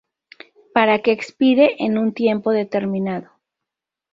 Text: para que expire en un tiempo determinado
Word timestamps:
para 0.73 1.01
que 1.03 1.11
expire 1.11 1.75
en 1.85 1.99
un 1.99 2.11
tiempo 2.11 2.49
determinado 2.49 3.29